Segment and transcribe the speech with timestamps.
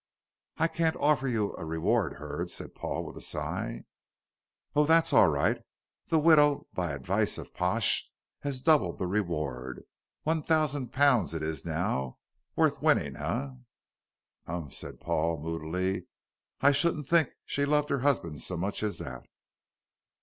[0.57, 3.83] "I can't offer you a reward, Hurd," said Paul, with a sigh.
[4.75, 5.61] "Oh, that's all right.
[6.07, 8.09] The widow, by the advice of Pash,
[8.39, 9.83] has doubled the reward.
[10.23, 12.17] One thousand pounds it is now
[12.55, 13.49] worth winning, eh?"
[14.47, 16.07] "Humph!" said Paul, moodily,
[16.61, 19.27] "I shouldn't think she loved her husband so much as that."